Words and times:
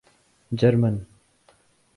German 0.51 1.05